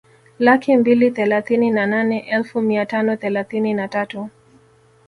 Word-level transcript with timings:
Laki 0.39 0.77
mbili 0.77 1.11
thelathini 1.11 1.71
na 1.71 1.85
nane 1.87 2.19
elfu 2.19 2.61
mia 2.61 2.85
tano 2.85 3.15
thelathini 3.15 3.73
na 3.73 3.87
tatu 3.87 4.29